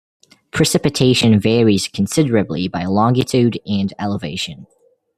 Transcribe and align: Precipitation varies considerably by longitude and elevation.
Precipitation 0.49 1.39
varies 1.39 1.87
considerably 1.87 2.67
by 2.67 2.85
longitude 2.85 3.59
and 3.67 3.93
elevation. 3.99 4.65